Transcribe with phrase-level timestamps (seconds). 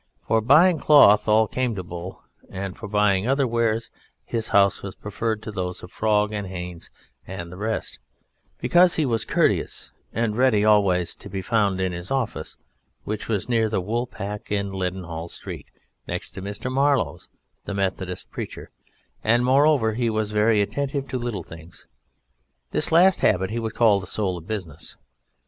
[0.27, 3.91] For buying cloth all came to Bull; and for buying other wares
[4.25, 6.89] his house was preferred to those of Frog and Hans
[7.27, 7.99] and the rest,
[8.59, 12.57] because he was courteous and ready, always to be found in his office
[13.03, 15.67] (which was near the Wool pack in Leaden Hall Street,
[16.07, 16.71] next to Mr.
[16.71, 17.29] Marlow's,
[17.65, 18.71] the Methodist preacher),
[19.23, 21.85] and moreover he was very attentive to little things.
[22.71, 24.97] This last habit he would call the soul of business.